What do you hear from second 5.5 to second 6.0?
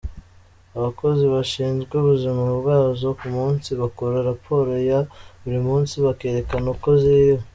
munsi